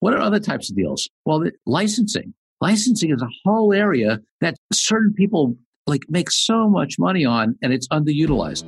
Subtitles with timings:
[0.00, 1.10] What are other types of deals?
[1.24, 2.32] Well, licensing.
[2.60, 5.56] Licensing is a whole area that certain people
[5.88, 8.64] like make so much money on and it's underutilized.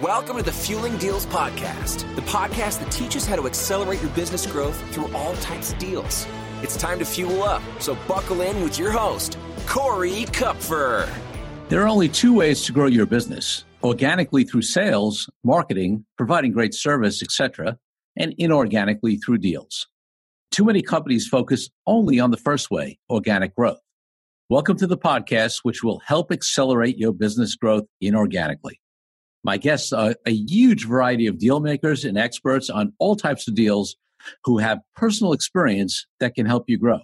[0.00, 4.46] Welcome to the Fueling Deals Podcast, the podcast that teaches how to accelerate your business
[4.46, 6.24] growth through all types of deals.
[6.62, 11.12] It's time to fuel up, so buckle in with your host, Corey Kupfer.
[11.68, 16.74] There are only two ways to grow your business organically through sales, marketing, providing great
[16.74, 17.76] service, etc.,
[18.16, 19.88] and inorganically through deals.
[20.50, 23.78] Too many companies focus only on the first way, organic growth.
[24.48, 28.80] Welcome to the podcast, which will help accelerate your business growth inorganically.
[29.44, 33.54] My guests are a huge variety of deal makers and experts on all types of
[33.54, 33.94] deals
[34.42, 36.98] who have personal experience that can help you grow.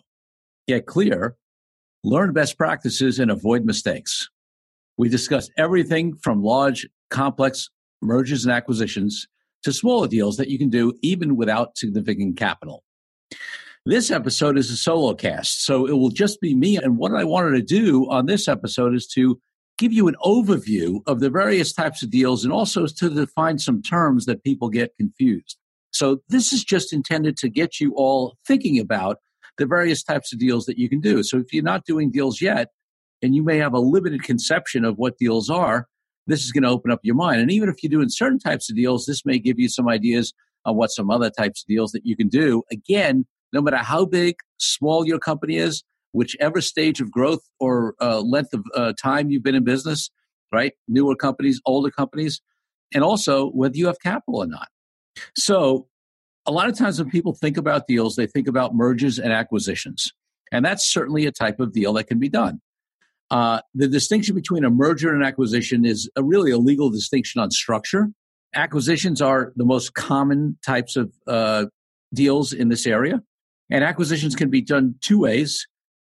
[0.66, 1.36] Get clear,
[2.02, 4.28] learn best practices, and avoid mistakes.
[4.96, 7.70] We discuss everything from large, complex
[8.02, 9.28] mergers and acquisitions
[9.62, 12.82] to smaller deals that you can do even without significant capital.
[13.84, 16.76] This episode is a solo cast, so it will just be me.
[16.76, 19.40] And what I wanted to do on this episode is to
[19.78, 23.82] give you an overview of the various types of deals and also to define some
[23.82, 25.56] terms that people get confused.
[25.92, 29.18] So this is just intended to get you all thinking about
[29.58, 31.22] the various types of deals that you can do.
[31.22, 32.68] So if you're not doing deals yet,
[33.22, 35.88] and you may have a limited conception of what deals are,
[36.26, 37.40] this is going to open up your mind.
[37.40, 40.34] And even if you're doing certain types of deals, this may give you some ideas
[40.66, 42.62] on what some other types of deals that you can do.
[42.70, 48.20] Again, no matter how big, small your company is, whichever stage of growth or uh,
[48.20, 50.10] length of uh, time you've been in business,
[50.52, 50.72] right?
[50.88, 52.40] Newer companies, older companies,
[52.92, 54.68] and also whether you have capital or not.
[55.36, 55.86] So,
[56.46, 60.12] a lot of times when people think about deals, they think about mergers and acquisitions.
[60.52, 62.60] And that's certainly a type of deal that can be done.
[63.30, 67.50] Uh, the distinction between a merger and acquisition is a really a legal distinction on
[67.50, 68.10] structure.
[68.54, 71.66] Acquisitions are the most common types of uh,
[72.14, 73.22] deals in this area,
[73.70, 75.66] and acquisitions can be done two ways.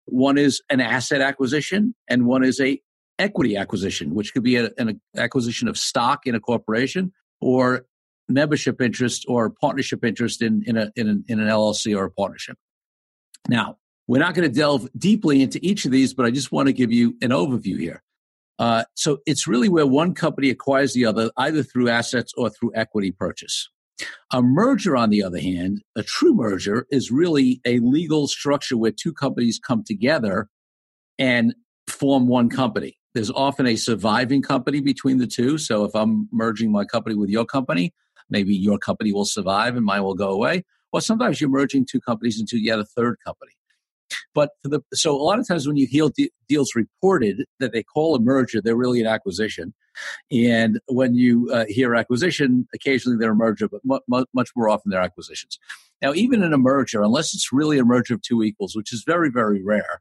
[0.06, 2.80] One is an asset acquisition, and one is a
[3.18, 7.84] equity acquisition, which could be a, an acquisition of stock in a corporation or
[8.28, 12.10] membership interest or partnership interest in, in, a, in, an, in an LLC or a
[12.10, 12.56] partnership.
[13.48, 13.76] Now,
[14.06, 16.72] we're not going to delve deeply into each of these, but I just want to
[16.72, 18.02] give you an overview here.
[18.60, 22.70] Uh, so it's really where one company acquires the other, either through assets or through
[22.74, 23.70] equity purchase.
[24.32, 28.92] A merger, on the other hand, a true merger is really a legal structure where
[28.92, 30.48] two companies come together
[31.18, 31.54] and
[31.88, 32.98] form one company.
[33.14, 35.56] There's often a surviving company between the two.
[35.56, 37.94] So if I'm merging my company with your company,
[38.28, 40.64] maybe your company will survive and mine will go away.
[40.92, 43.52] Or sometimes you're merging two companies into yet a third company.
[44.34, 47.82] But the, so a lot of times when you hear de- deals reported that they
[47.82, 49.74] call a merger, they're really an acquisition.
[50.30, 54.90] And when you uh, hear acquisition, occasionally they're a merger, but mu- much more often
[54.90, 55.58] they're acquisitions.
[56.00, 59.04] Now, even in a merger, unless it's really a merger of two equals, which is
[59.06, 60.00] very, very rare,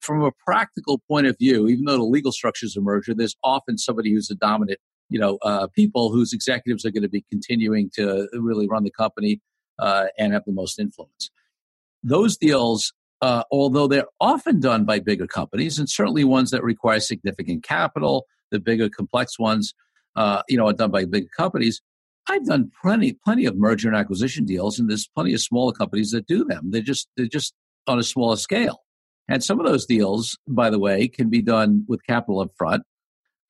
[0.00, 3.36] from a practical point of view, even though the legal structure is a merger, there's
[3.44, 4.78] often somebody who's a dominant,
[5.08, 8.90] you know, uh, people whose executives are going to be continuing to really run the
[8.90, 9.40] company
[9.78, 11.30] uh, and have the most influence.
[12.02, 17.00] Those deals uh, although they're often done by bigger companies and certainly ones that require
[17.00, 19.74] significant capital, the bigger complex ones,
[20.16, 21.80] uh, you know, are done by big companies.
[22.28, 26.10] I've done plenty, plenty of merger and acquisition deals, and there's plenty of smaller companies
[26.10, 26.70] that do them.
[26.70, 27.54] They're just, they're just
[27.86, 28.82] on a smaller scale.
[29.28, 32.82] And some of those deals, by the way, can be done with capital up front,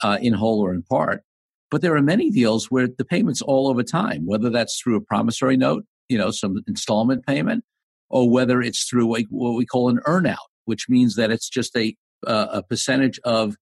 [0.03, 1.23] uh, in whole or in part.
[1.71, 5.01] But there are many deals where the payment's all over time, whether that's through a
[5.01, 7.65] promissory note, you know, some installment payment,
[8.09, 11.77] or whether it's through a, what we call an earnout, which means that it's just
[11.77, 11.97] a,
[12.27, 13.57] uh, a percentage of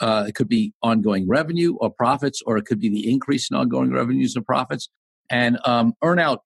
[0.00, 3.56] uh, it could be ongoing revenue or profits, or it could be the increase in
[3.56, 4.88] ongoing revenues and profits.
[5.30, 6.38] And um, earnout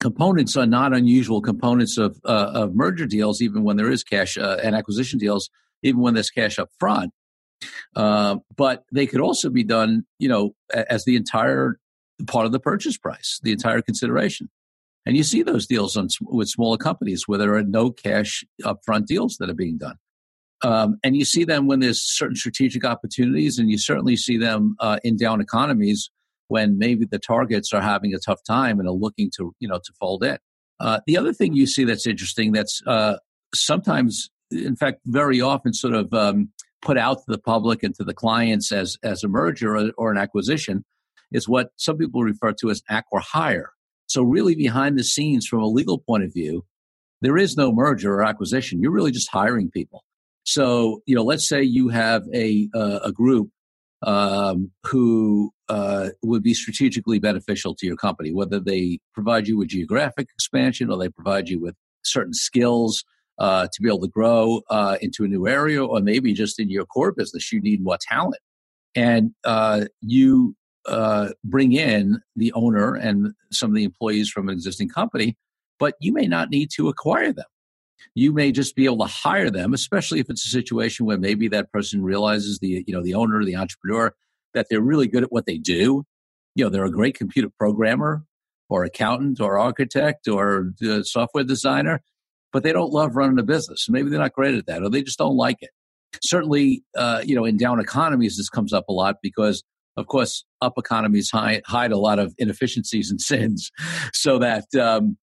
[0.00, 4.36] components are not unusual components of, uh, of merger deals, even when there is cash
[4.36, 5.48] uh, and acquisition deals,
[5.82, 7.12] even when there's cash up front.
[7.96, 11.80] Uh, but they could also be done, you know, as the entire
[12.26, 14.48] part of the purchase price, the entire consideration.
[15.08, 19.06] And you see those deals on, with smaller companies where there are no cash upfront
[19.06, 19.96] deals that are being done.
[20.62, 24.76] Um, and you see them when there's certain strategic opportunities, and you certainly see them
[24.80, 26.10] uh, in down economies
[26.48, 29.78] when maybe the targets are having a tough time and are looking to you know
[29.78, 30.36] to fold in.
[30.78, 33.16] Uh, the other thing you see that's interesting that's uh,
[33.54, 36.50] sometimes, in fact, very often, sort of um,
[36.82, 40.12] put out to the public and to the clients as as a merger or, or
[40.12, 40.84] an acquisition
[41.32, 43.70] is what some people refer to as acqui-hire.
[44.08, 46.64] So, really, behind the scenes, from a legal point of view,
[47.20, 48.80] there is no merger or acquisition.
[48.80, 50.04] You're really just hiring people.
[50.44, 53.50] So, you know, let's say you have a uh, a group
[54.02, 59.68] um, who uh, would be strategically beneficial to your company, whether they provide you with
[59.68, 63.04] geographic expansion or they provide you with certain skills
[63.38, 66.70] uh, to be able to grow uh, into a new area, or maybe just in
[66.70, 68.40] your core business, you need more talent.
[68.94, 70.56] And uh, you
[70.88, 75.36] uh, bring in the owner and some of the employees from an existing company,
[75.78, 77.46] but you may not need to acquire them.
[78.14, 81.48] You may just be able to hire them, especially if it's a situation where maybe
[81.48, 84.14] that person realizes the you know the owner, the entrepreneur,
[84.54, 86.04] that they're really good at what they do.
[86.54, 88.24] You know, they're a great computer programmer
[88.68, 92.02] or accountant or architect or uh, software designer,
[92.52, 93.88] but they don't love running a business.
[93.88, 95.70] Maybe they're not great at that, or they just don't like it.
[96.22, 99.62] Certainly, uh, you know, in down economies, this comes up a lot because,
[99.98, 103.70] of course, up economies hide, hide a lot of inefficiencies and sins,
[104.12, 105.16] so that um,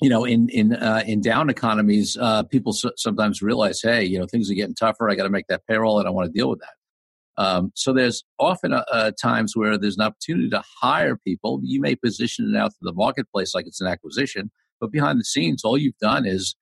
[0.00, 4.18] you know, in in uh, in down economies, uh, people so- sometimes realize, hey, you
[4.18, 5.08] know, things are getting tougher.
[5.08, 7.42] I got to make that payroll, and I want to deal with that.
[7.42, 11.60] Um, so there's often uh, uh, times where there's an opportunity to hire people.
[11.62, 15.24] You may position it out to the marketplace like it's an acquisition, but behind the
[15.24, 16.56] scenes, all you've done is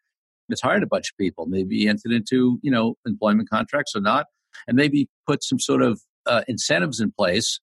[0.50, 1.46] is hired a bunch of people.
[1.46, 4.26] Maybe entered into you know employment contracts or not,
[4.68, 7.60] and maybe put some sort of uh, incentives in place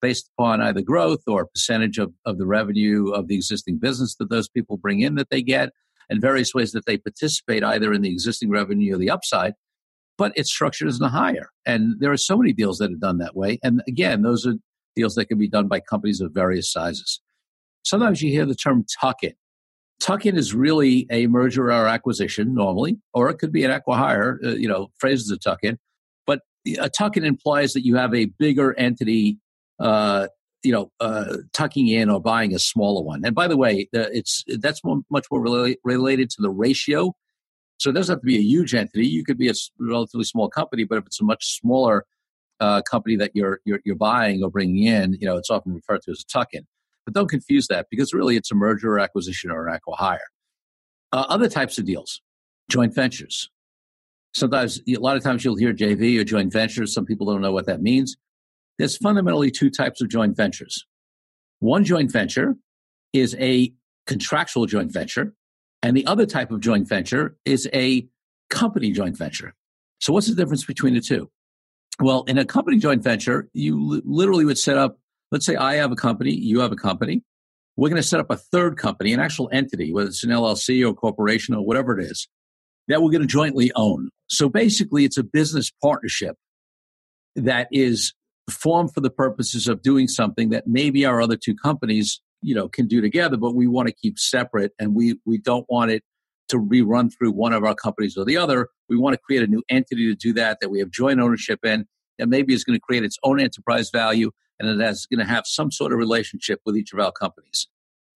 [0.00, 4.30] based upon either growth or percentage of, of the revenue of the existing business that
[4.30, 5.70] those people bring in that they get,
[6.08, 9.54] and various ways that they participate either in the existing revenue or the upside.
[10.16, 13.18] But it's structured as a hire, and there are so many deals that are done
[13.18, 13.58] that way.
[13.62, 14.54] And again, those are
[14.96, 17.20] deals that can be done by companies of various sizes.
[17.84, 19.34] Sometimes you hear the term tuck in.
[20.00, 24.44] Tuck in is really a merger or acquisition normally, or it could be an acquihire,
[24.44, 25.72] uh, you know, phrases a tuck in.
[25.72, 25.78] But
[26.76, 29.38] a tuck in implies that you have a bigger entity,
[29.80, 30.28] uh,
[30.62, 33.24] you know, uh, tucking in or buying a smaller one.
[33.24, 35.40] And by the way, it's that's more, much more
[35.84, 37.14] related to the ratio.
[37.78, 39.06] So it doesn't have to be a huge entity.
[39.06, 42.04] You could be a relatively small company, but if it's a much smaller
[42.60, 46.02] uh, company that you're, you're you're buying or bringing in, you know, it's often referred
[46.02, 46.66] to as a tuck in.
[47.04, 50.18] But don't confuse that because really it's a merger or acquisition or an acquihire.
[51.12, 52.20] Uh, other types of deals,
[52.68, 53.48] joint ventures.
[54.38, 56.92] Sometimes, a lot of times you'll hear JV or joint ventures.
[56.92, 58.16] Some people don't know what that means.
[58.78, 60.86] There's fundamentally two types of joint ventures.
[61.60, 62.56] One joint venture
[63.12, 63.72] is a
[64.06, 65.34] contractual joint venture,
[65.82, 68.06] and the other type of joint venture is a
[68.50, 69.54] company joint venture.
[70.00, 71.30] So, what's the difference between the two?
[72.00, 74.98] Well, in a company joint venture, you literally would set up
[75.30, 77.22] let's say I have a company, you have a company.
[77.76, 80.86] We're going to set up a third company, an actual entity, whether it's an LLC
[80.88, 82.28] or corporation or whatever it is,
[82.88, 84.10] that we're going to jointly own.
[84.28, 86.36] So basically, it's a business partnership
[87.34, 88.14] that is
[88.50, 92.68] formed for the purposes of doing something that maybe our other two companies, you know,
[92.68, 96.02] can do together, but we want to keep separate and we, we don't want it
[96.48, 98.68] to be run through one of our companies or the other.
[98.88, 101.64] We want to create a new entity to do that, that we have joint ownership
[101.64, 101.86] in,
[102.18, 105.44] that maybe is going to create its own enterprise value and is going to have
[105.46, 107.68] some sort of relationship with each of our companies.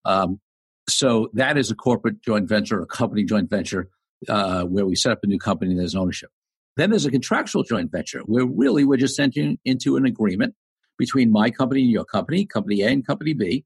[0.05, 0.41] Um,
[0.88, 3.91] so that is a corporate joint venture, a company joint venture,
[4.28, 6.30] uh, where we set up a new company and there's ownership.
[6.76, 10.54] Then there's a contractual joint venture where really we're just entering into an agreement
[10.98, 13.64] between my company and your company, company A and company B,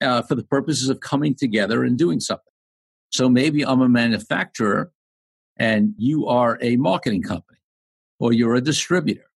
[0.00, 2.52] uh, for the purposes of coming together and doing something.
[3.10, 4.92] So maybe I'm a manufacturer
[5.56, 7.58] and you are a marketing company
[8.18, 9.26] or you're a distributor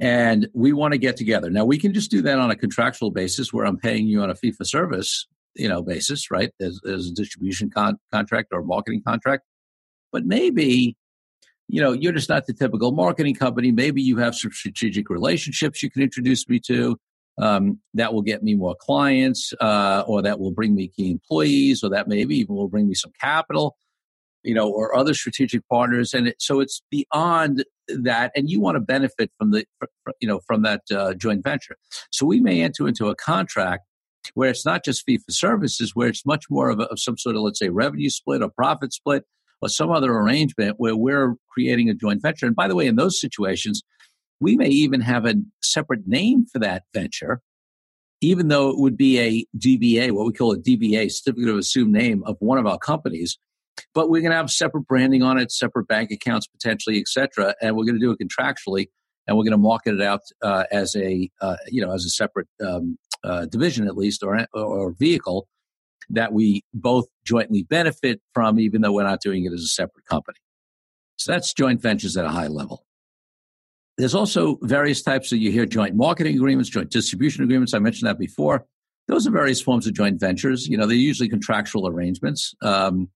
[0.00, 1.50] and we want to get together.
[1.50, 4.30] Now we can just do that on a contractual basis where I'm paying you on
[4.30, 6.50] a fee for service, you know, basis, right?
[6.60, 9.44] As a distribution con- contract or marketing contract.
[10.12, 10.96] But maybe,
[11.68, 13.72] you know, you're just not the typical marketing company.
[13.72, 16.96] Maybe you have some strategic relationships you can introduce me to.
[17.40, 21.84] Um, that will get me more clients, uh, or that will bring me key employees,
[21.84, 23.76] or that maybe even will bring me some capital
[24.42, 26.14] you know, or other strategic partners.
[26.14, 29.64] And it, so it's beyond that, and you want to benefit from the,
[30.20, 31.76] you know, from that uh, joint venture.
[32.10, 33.84] So we may enter into a contract
[34.34, 37.18] where it's not just fee for services, where it's much more of, a, of some
[37.18, 39.24] sort of, let's say, revenue split or profit split
[39.60, 42.46] or some other arrangement where we're creating a joint venture.
[42.46, 43.82] And by the way, in those situations,
[44.40, 47.40] we may even have a separate name for that venture,
[48.20, 51.92] even though it would be a DBA, what we call a DBA, certificate of assumed
[51.92, 53.38] name of one of our companies
[53.94, 57.54] but we're going to have separate branding on it, separate bank accounts potentially, etc.
[57.60, 58.88] And we're going to do it contractually,
[59.26, 62.10] and we're going to market it out uh, as a uh, you know as a
[62.10, 65.48] separate um, uh, division at least or or vehicle
[66.10, 70.04] that we both jointly benefit from, even though we're not doing it as a separate
[70.06, 70.38] company.
[71.16, 72.84] So that's joint ventures at a high level.
[73.96, 77.74] There's also various types of you hear joint marketing agreements, joint distribution agreements.
[77.74, 78.64] I mentioned that before.
[79.08, 80.68] Those are various forms of joint ventures.
[80.68, 82.54] You know, they're usually contractual arrangements.
[82.62, 83.10] Um,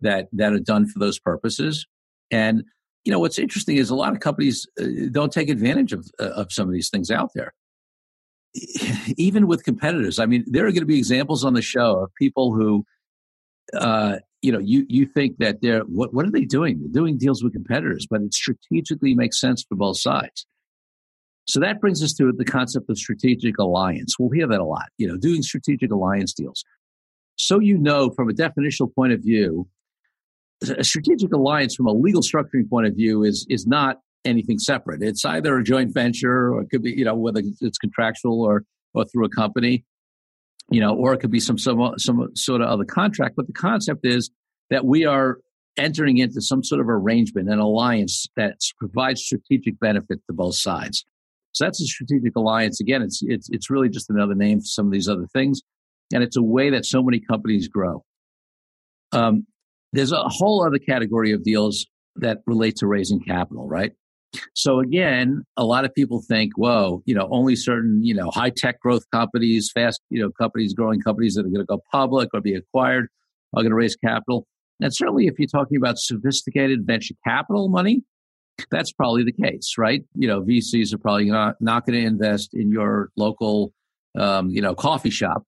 [0.00, 1.86] that that are done for those purposes.
[2.30, 2.64] And
[3.04, 6.30] you know what's interesting is a lot of companies uh, don't take advantage of uh,
[6.30, 7.52] of some of these things out there.
[9.16, 12.14] Even with competitors, I mean, there are going to be examples on the show of
[12.14, 12.84] people who
[13.72, 16.78] uh, you know, you you think that they're what what are they doing?
[16.78, 20.46] They're doing deals with competitors, but it strategically makes sense for both sides.
[21.46, 24.18] So that brings us to the concept of strategic alliance.
[24.18, 24.90] We'll hear that a lot.
[24.98, 26.62] You know, doing strategic alliance deals.
[27.36, 29.66] So you know, from a definitional point of view,
[30.76, 35.02] a strategic alliance from a legal structuring point of view is is not anything separate.
[35.02, 38.64] It's either a joint venture or it could be, you know, whether it's contractual or
[38.94, 39.84] or through a company
[40.70, 43.36] you know, or it could be some some some sort of other contract.
[43.36, 44.30] But the concept is
[44.70, 45.38] that we are
[45.76, 51.04] entering into some sort of arrangement, an alliance that provides strategic benefit to both sides.
[51.52, 52.80] So that's a strategic alliance.
[52.80, 55.60] Again, it's it's it's really just another name for some of these other things,
[56.12, 58.04] and it's a way that so many companies grow.
[59.12, 59.46] Um,
[59.92, 63.92] there's a whole other category of deals that relate to raising capital, right?
[64.54, 68.50] So again, a lot of people think, whoa, you know, only certain, you know, high
[68.50, 72.30] tech growth companies, fast, you know, companies, growing companies that are going to go public
[72.34, 73.08] or be acquired
[73.54, 74.46] are going to raise capital.
[74.80, 78.02] And certainly if you're talking about sophisticated venture capital money,
[78.70, 80.04] that's probably the case, right?
[80.14, 83.72] You know, VCs are probably not, not going to invest in your local,
[84.16, 85.44] um, you know, coffee shop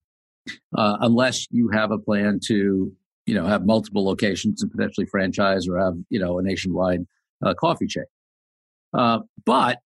[0.76, 2.93] uh, unless you have a plan to,
[3.26, 7.07] you know, have multiple locations and potentially franchise or have, you know, a nationwide
[7.45, 8.05] uh, coffee chain.
[8.97, 9.79] Uh, but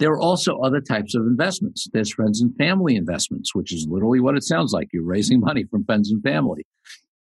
[0.00, 1.86] there are also other types of investments.
[1.92, 4.88] There's friends and family investments, which is literally what it sounds like.
[4.92, 6.66] You're raising money from friends and family.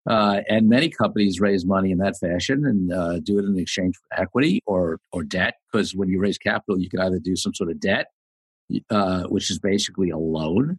[0.08, 3.94] Uh, and many companies raise money in that fashion and uh, do it in exchange
[3.96, 5.54] for equity or or debt.
[5.70, 8.06] Because when you raise capital, you can either do some sort of debt,
[8.90, 10.78] uh, which is basically a loan,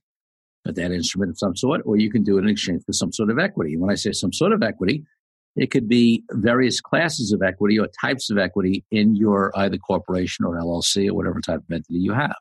[0.65, 3.13] a debt instrument of some sort, or you can do it in exchange for some
[3.13, 3.77] sort of equity.
[3.77, 5.05] When I say some sort of equity,
[5.55, 10.45] it could be various classes of equity or types of equity in your either corporation
[10.45, 12.35] or LLC or whatever type of entity you have.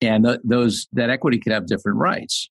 [0.00, 2.48] And th- those that equity could have different rights.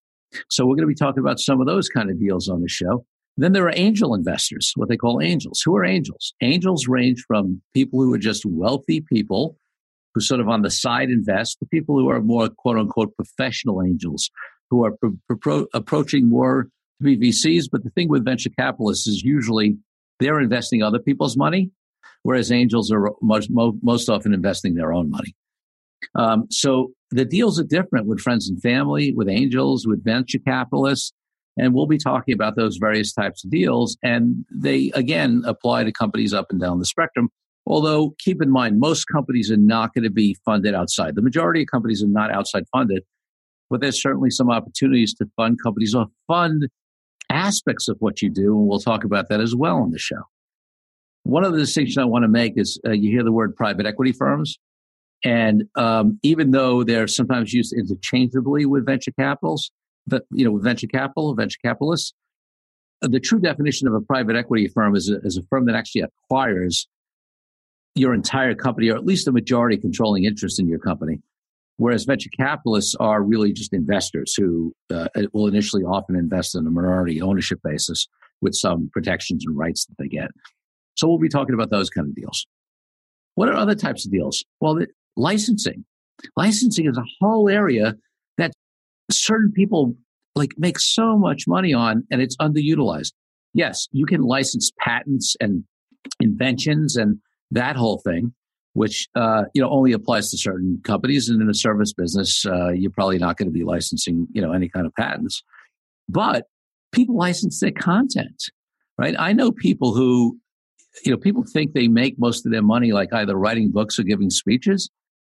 [0.49, 2.69] So we're going to be talking about some of those kind of deals on the
[2.69, 3.05] show.
[3.37, 5.61] Then there are angel investors, what they call angels.
[5.65, 6.33] Who are angels?
[6.41, 9.57] Angels range from people who are just wealthy people
[10.13, 13.81] who sort of on the side invest to people who are more quote unquote professional
[13.81, 14.29] angels
[14.69, 16.67] who are pro- pro- approaching more
[17.03, 17.65] to be VCs.
[17.71, 19.77] But the thing with venture capitalists is usually
[20.19, 21.71] they're investing other people's money,
[22.23, 25.35] whereas angels are most, most often investing their own money.
[26.15, 31.13] Um, so the deals are different with friends and family, with angels, with venture capitalists.
[31.57, 33.95] And we'll be talking about those various types of deals.
[34.03, 37.29] And they, again, apply to companies up and down the spectrum.
[37.65, 41.15] Although, keep in mind, most companies are not going to be funded outside.
[41.15, 43.03] The majority of companies are not outside funded,
[43.69, 46.67] but there's certainly some opportunities to fund companies or fund
[47.33, 50.21] aspects of what you do, and we'll talk about that as well on the show.
[51.23, 53.85] One of the distinctions I want to make is uh, you hear the word private
[53.85, 54.59] equity firms,
[55.23, 59.71] and um, even though they're sometimes used interchangeably with venture capitals,
[60.31, 62.13] you know, venture capital, venture capitalists,
[63.01, 65.75] uh, the true definition of a private equity firm is a, is a firm that
[65.75, 66.87] actually acquires
[67.95, 71.19] your entire company, or at least a majority controlling interest in your company.
[71.77, 76.69] Whereas venture capitalists are really just investors who uh, will initially often invest on a
[76.69, 78.07] minority ownership basis
[78.41, 80.29] with some protections and rights that they get.
[80.95, 82.45] So we'll be talking about those kind of deals.
[83.35, 84.43] What are other types of deals?
[84.61, 84.87] Well, the,
[85.17, 85.85] licensing.
[86.37, 87.95] Licensing is a whole area
[88.37, 88.51] that
[89.09, 89.95] certain people
[90.35, 93.13] like make so much money on and it's underutilized.
[93.53, 95.63] Yes, you can license patents and
[96.19, 97.19] inventions and
[97.51, 98.33] that whole thing
[98.73, 101.29] which uh, you know only applies to certain companies.
[101.29, 104.51] And in a service business, uh, you're probably not going to be licensing you know
[104.51, 105.43] any kind of patents.
[106.09, 106.45] But
[106.91, 108.43] people license their content,
[108.97, 109.15] right?
[109.17, 110.37] I know people who
[111.05, 114.03] you know people think they make most of their money like either writing books or
[114.03, 114.89] giving speeches.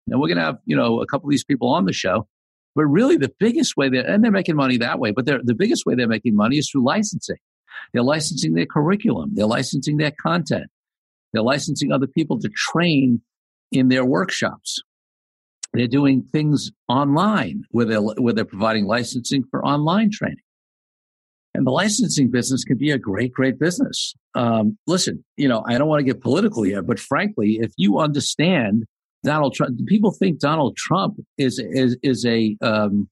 [0.09, 2.27] And we're going to have you know a couple of these people on the show.
[2.75, 5.11] But really, the biggest way they're and they're making money that way.
[5.11, 7.37] But the biggest way they're making money is through licensing.
[7.93, 9.31] They're licensing their curriculum.
[9.35, 10.71] They're licensing their content.
[11.33, 13.21] They're licensing other people to train
[13.73, 14.81] in their workshops.
[15.73, 20.37] They're doing things online where they're, where they're providing licensing for online training.
[21.55, 24.15] And the licensing business can be a great, great business.
[24.35, 27.99] Um, listen, you know, I don't want to get political here, but frankly, if you
[27.99, 28.85] understand
[29.23, 33.09] Donald Trump, people think Donald Trump is is is a um,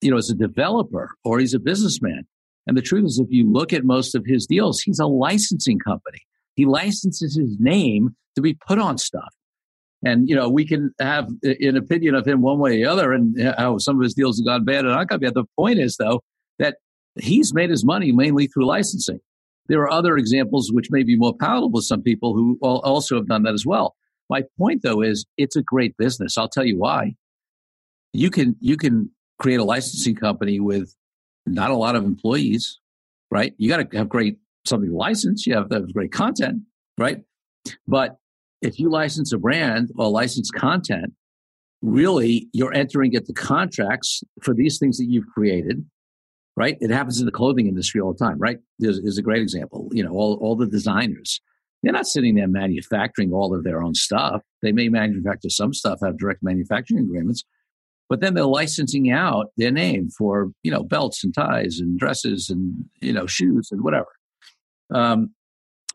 [0.00, 2.26] you know is a developer or he's a businessman.
[2.66, 5.78] And the truth is, if you look at most of his deals, he's a licensing
[5.78, 6.20] company.
[6.54, 9.34] He licenses his name to be put on stuff.
[10.04, 13.12] And, you know, we can have an opinion of him one way or the other
[13.12, 15.34] and uh, how some of his deals have gone bad and not gone bad.
[15.34, 16.20] The point is, though,
[16.58, 16.76] that
[17.18, 19.20] he's made his money mainly through licensing.
[19.66, 23.28] There are other examples which may be more palatable to some people who also have
[23.28, 23.96] done that as well.
[24.28, 26.36] My point, though, is it's a great business.
[26.36, 27.14] I'll tell you why.
[28.12, 30.94] You can you can create a licensing company with
[31.46, 32.78] not a lot of employees,
[33.30, 33.54] right?
[33.56, 35.46] You got to have great something to license.
[35.46, 36.62] You have to have great content,
[36.98, 37.22] right?
[37.86, 38.18] But
[38.64, 41.12] if you license a brand or license content,
[41.82, 45.84] really you're entering into contracts for these things that you've created,
[46.56, 46.76] right?
[46.80, 48.58] It happens in the clothing industry all the time, right?
[48.78, 49.88] There's, there's a great example.
[49.92, 51.40] You know, all, all the designers,
[51.82, 54.40] they're not sitting there manufacturing all of their own stuff.
[54.62, 57.44] They may manufacture some stuff, have direct manufacturing agreements,
[58.08, 62.48] but then they're licensing out their name for, you know, belts and ties and dresses
[62.48, 64.08] and, you know, shoes and whatever.
[64.92, 65.34] Um,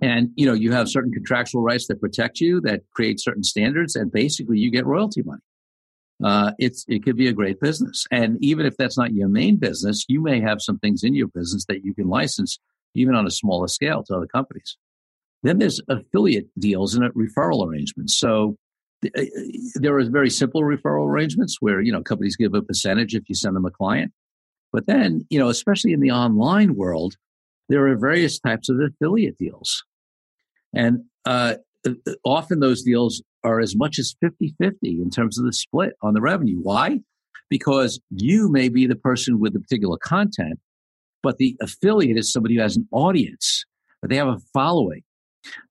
[0.01, 3.95] and, you know, you have certain contractual rights that protect you, that create certain standards,
[3.95, 5.41] and basically you get royalty money.
[6.23, 9.55] Uh, it's it could be a great business, and even if that's not your main
[9.55, 12.59] business, you may have some things in your business that you can license,
[12.93, 14.75] even on a smaller scale, to other companies.
[15.43, 18.17] Then there's affiliate deals and referral arrangements.
[18.17, 18.57] So
[19.05, 19.21] uh,
[19.75, 23.35] there are very simple referral arrangements where you know companies give a percentage if you
[23.35, 24.11] send them a client,
[24.73, 27.15] but then you know especially in the online world,
[27.69, 29.85] there are various types of affiliate deals.
[30.73, 31.55] And uh,
[32.23, 36.13] often those deals are as much as 50 50 in terms of the split on
[36.13, 36.59] the revenue.
[36.61, 36.99] Why?
[37.49, 40.59] Because you may be the person with the particular content,
[41.23, 43.65] but the affiliate is somebody who has an audience,
[44.03, 45.01] they have a following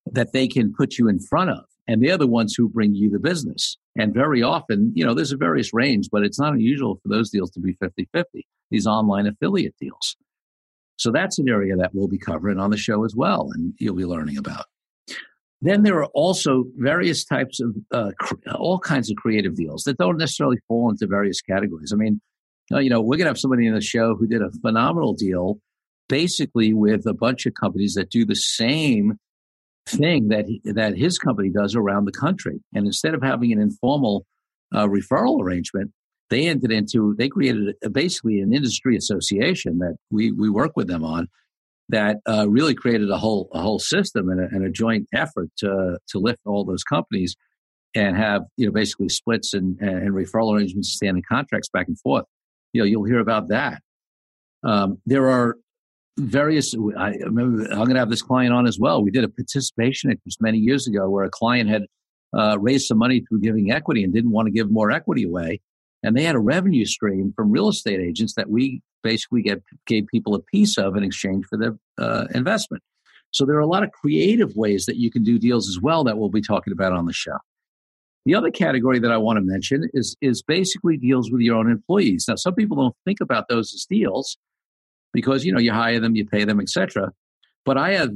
[0.07, 1.65] that they can put you in front of.
[1.87, 3.79] And they're the ones who bring you the business.
[3.97, 7.31] And very often, you know, there's a various range, but it's not unusual for those
[7.31, 10.17] deals to be 50 50, these online affiliate deals.
[10.97, 13.95] So that's an area that we'll be covering on the show as well, and you'll
[13.95, 14.67] be learning about.
[15.61, 18.13] Then there are also various types of uh,
[18.55, 21.93] all kinds of creative deals that don't necessarily fall into various categories.
[21.93, 22.21] I mean,
[22.73, 25.15] uh, you know, we're going to have somebody in the show who did a phenomenal
[25.15, 25.59] deal,
[26.09, 29.19] basically with a bunch of companies that do the same
[29.87, 32.61] thing that he, that his company does around the country.
[32.75, 34.27] And instead of having an informal
[34.73, 35.93] uh, referral arrangement,
[36.31, 40.87] they entered into they created a, basically an industry association that we we work with
[40.87, 41.29] them on
[41.91, 45.49] that uh, really created a whole a whole system and a, and a, joint effort
[45.59, 47.37] to to lift all those companies
[47.95, 52.25] and have you know basically splits and, and referral arrangements, standing contracts back and forth.
[52.73, 53.83] You know, you'll hear about that.
[54.63, 55.57] Um, there are
[56.19, 56.75] various.
[56.97, 59.03] I remember I'm going to have this client on as well.
[59.03, 61.87] We did a participation interest many years ago where a client had
[62.37, 65.61] uh, raised some money through giving equity and didn't want to give more equity away,
[66.03, 70.07] and they had a revenue stream from real estate agents that we basically get, gave
[70.07, 72.83] people a piece of in exchange for their uh, investment.
[73.31, 76.05] So there are a lot of creative ways that you can do deals as well
[76.05, 77.37] that we'll be talking about on the show.
[78.25, 81.71] The other category that I want to mention is is basically deals with your own
[81.71, 82.27] employees.
[82.29, 84.37] Now, some people don't think about those as deals
[85.13, 87.13] because you know you hire them, you pay them, etc.
[87.65, 88.11] But I have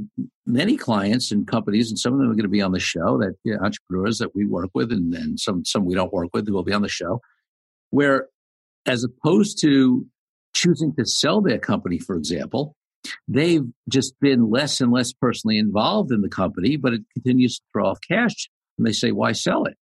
[0.46, 3.18] many clients and companies, and some of them are going to be on the show
[3.18, 6.46] that you know, entrepreneurs that we work with, and, some some we don't work with
[6.46, 7.20] who will be on the show,
[7.92, 8.28] where
[8.86, 10.06] as opposed to
[10.54, 12.74] choosing to sell their company, for example,
[13.28, 17.64] they've just been less and less personally involved in the company, but it continues to
[17.72, 18.48] throw off cash.
[18.78, 19.76] And they say, why sell it?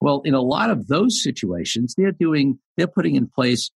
[0.00, 3.70] Well, in a lot of those situations, they're doing, they're putting in place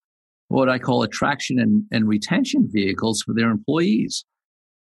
[0.48, 4.24] what I call attraction and, and retention vehicles for their employees,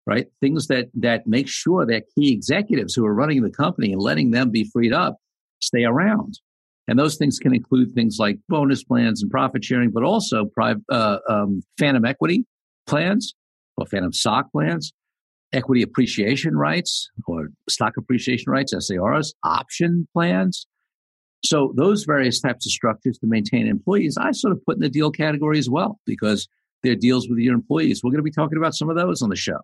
[0.06, 0.26] right?
[0.40, 4.32] Things that, that make sure that key executives who are running the company and letting
[4.32, 5.16] them be freed up
[5.60, 6.38] stay around.
[6.88, 10.82] And those things can include things like bonus plans and profit sharing, but also private,
[10.90, 12.44] uh, um, phantom equity
[12.86, 13.34] plans
[13.76, 14.92] or phantom stock plans,
[15.52, 20.66] equity appreciation rights or stock appreciation rights, SARs, option plans.
[21.44, 24.88] So those various types of structures to maintain employees, I sort of put in the
[24.88, 26.48] deal category as well because
[26.82, 28.02] they're deals with your employees.
[28.02, 29.58] We're going to be talking about some of those on the show.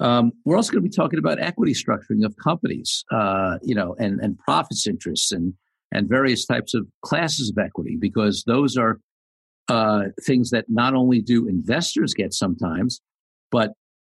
[0.00, 3.96] Um, we're also going to be talking about equity structuring of companies, uh, you know,
[3.98, 5.54] and, and profits interests and
[5.92, 9.00] and various types of classes of equity, because those are
[9.68, 13.00] uh, things that not only do investors get sometimes,
[13.50, 13.72] but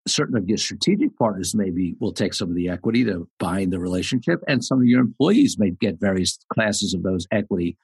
[0.07, 3.79] certain of your strategic partners maybe will take some of the equity to bind the
[3.79, 7.77] relationship, and some of your employees may get various classes of those equity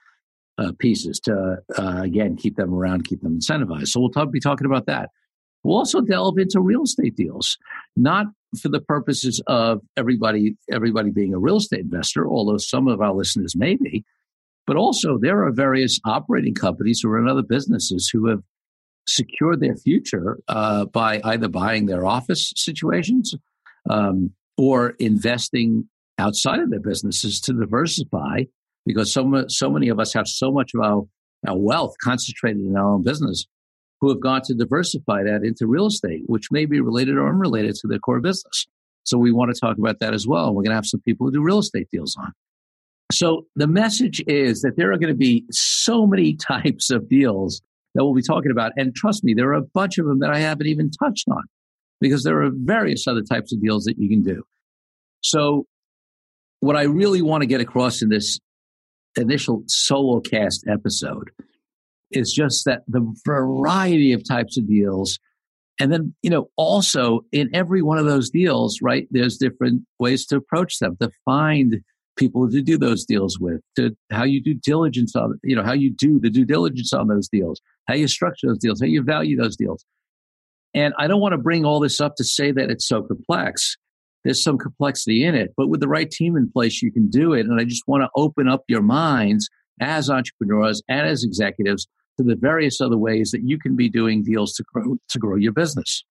[0.59, 3.89] uh, pieces to uh, again keep them around, keep them incentivized.
[3.89, 5.11] So we'll be talking about that.
[5.65, 7.59] We'll also delve into real estate deals,
[7.97, 8.27] not
[8.61, 13.13] for the purposes of everybody everybody being a real estate investor, although some of our
[13.13, 14.05] listeners may be,
[14.67, 18.43] but also there are various operating companies who are in other businesses who have
[19.09, 23.35] secured their future uh, by either buying their office situations
[23.89, 28.43] um, or investing outside of their businesses to diversify
[28.85, 31.03] because so, so many of us have so much of our,
[31.47, 33.47] our wealth concentrated in our own business
[34.01, 37.75] who have gone to diversify that into real estate, which may be related or unrelated
[37.77, 38.67] to their core business.
[39.05, 40.49] So we want to talk about that as well.
[40.49, 42.33] We're going to have some people who do real estate deals on.
[43.11, 47.63] So the message is that there are going to be so many types of deals
[47.95, 48.73] that we'll be talking about.
[48.77, 51.43] And trust me, there are a bunch of them that I haven't even touched on.
[52.01, 54.45] because there are various other types of deals that you can do.
[55.21, 55.67] So,
[56.61, 58.39] what I really want to get across in this
[59.17, 61.31] initial solo cast episode
[62.11, 65.19] is just that the variety of types of deals.
[65.81, 70.27] And then, you know, also in every one of those deals, right, there's different ways
[70.27, 71.81] to approach them, to find
[72.17, 75.73] people to do those deals with, to how you do diligence on, you know, how
[75.73, 79.03] you do the due diligence on those deals, how you structure those deals, how you
[79.03, 79.85] value those deals.
[80.75, 83.77] And I don't want to bring all this up to say that it's so complex.
[84.25, 87.33] There's some complexity in it, but with the right team in place, you can do
[87.33, 87.47] it.
[87.47, 89.49] And I just want to open up your minds
[89.81, 91.87] as entrepreneurs and as executives
[92.19, 95.37] to the various other ways that you can be doing deals to grow, to grow
[95.37, 96.05] your business.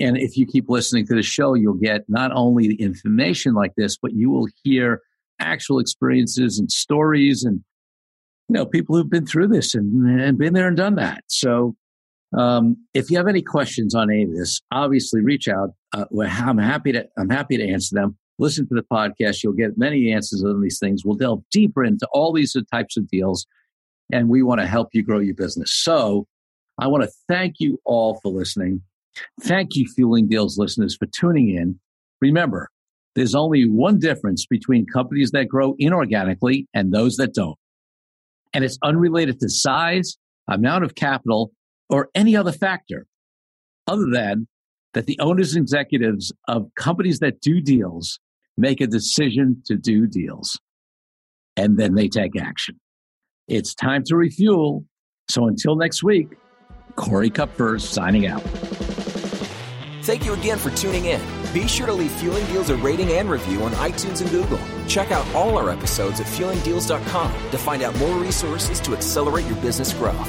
[0.00, 3.72] And if you keep listening to the show, you'll get not only the information like
[3.76, 5.00] this, but you will hear
[5.38, 7.62] actual experiences and stories and
[8.48, 11.24] you know people who've been through this and, and been there and done that.
[11.28, 11.76] So
[12.36, 15.70] um, if you have any questions on any of this, obviously reach out.
[15.94, 18.16] Uh, I'm happy to I'm happy to answer them.
[18.38, 21.04] Listen to the podcast; you'll get many answers on these things.
[21.04, 23.46] We'll delve deeper into all these types of deals,
[24.12, 25.72] and we want to help you grow your business.
[25.72, 26.26] So,
[26.78, 28.82] I want to thank you all for listening.
[29.40, 31.80] Thank you, Fueling Deals listeners, for tuning in.
[32.20, 32.68] Remember,
[33.14, 37.58] there's only one difference between companies that grow inorganically and those that don't.
[38.52, 41.50] And it's unrelated to size, amount of capital,
[41.88, 43.06] or any other factor
[43.86, 44.46] other than
[44.92, 48.18] that the owners and executives of companies that do deals
[48.56, 50.58] make a decision to do deals
[51.56, 52.78] and then they take action.
[53.48, 54.84] It's time to refuel.
[55.28, 56.36] So until next week,
[56.96, 58.42] Corey Kupfer signing out.
[60.02, 61.20] Thank you again for tuning in.
[61.52, 64.60] Be sure to leave Fueling Deals a rating and review on iTunes and Google.
[64.86, 69.56] Check out all our episodes at fuelingdeals.com to find out more resources to accelerate your
[69.56, 70.28] business growth.